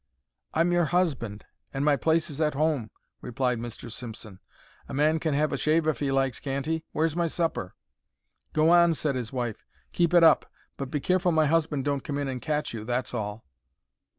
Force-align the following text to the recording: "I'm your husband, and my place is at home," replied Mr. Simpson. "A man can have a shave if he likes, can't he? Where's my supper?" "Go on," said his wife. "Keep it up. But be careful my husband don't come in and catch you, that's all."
"I'm 0.55 0.71
your 0.71 0.85
husband, 0.85 1.45
and 1.71 1.85
my 1.85 1.95
place 1.95 2.31
is 2.31 2.41
at 2.41 2.55
home," 2.55 2.89
replied 3.21 3.59
Mr. 3.59 3.91
Simpson. 3.91 4.39
"A 4.89 4.95
man 4.95 5.19
can 5.19 5.35
have 5.35 5.53
a 5.53 5.57
shave 5.57 5.85
if 5.85 5.99
he 5.99 6.11
likes, 6.11 6.39
can't 6.39 6.65
he? 6.65 6.83
Where's 6.91 7.15
my 7.15 7.27
supper?" 7.27 7.75
"Go 8.51 8.71
on," 8.71 8.95
said 8.95 9.13
his 9.13 9.31
wife. 9.31 9.63
"Keep 9.91 10.15
it 10.15 10.23
up. 10.23 10.51
But 10.75 10.89
be 10.89 11.01
careful 11.01 11.31
my 11.31 11.45
husband 11.45 11.85
don't 11.85 12.03
come 12.03 12.17
in 12.17 12.27
and 12.27 12.41
catch 12.41 12.73
you, 12.73 12.83
that's 12.83 13.13
all." 13.13 13.45